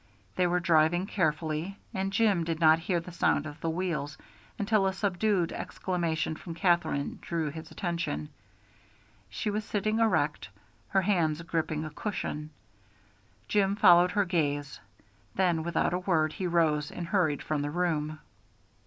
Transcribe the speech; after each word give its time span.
They 0.35 0.47
were 0.47 0.59
driving 0.59 1.05
carefully, 1.05 1.77
and 1.93 2.11
Jim 2.11 2.43
did 2.43 2.59
not 2.59 2.79
hear 2.79 2.99
the 2.99 3.11
sound 3.11 3.45
of 3.45 3.61
the 3.61 3.69
wheels 3.69 4.17
until 4.57 4.87
a 4.87 4.93
subdued 4.93 5.51
exclamation 5.51 6.35
from 6.35 6.55
Katherine 6.55 7.19
drew 7.21 7.51
his 7.51 7.69
attention. 7.69 8.29
She 9.29 9.51
was 9.51 9.63
sitting 9.63 9.99
erect, 9.99 10.49
her 10.87 11.03
hands 11.03 11.43
gripping 11.43 11.85
a 11.85 11.91
cushion. 11.91 12.49
Jim 13.47 13.75
followed 13.75 14.09
her 14.09 14.25
gaze, 14.25 14.79
then 15.35 15.61
without 15.61 15.93
a 15.93 15.99
word 15.99 16.33
he 16.33 16.47
rose 16.47 16.89
and 16.89 17.05
hurried 17.09 17.43
from 17.43 17.61
the 17.61 17.69
room. 17.69 18.17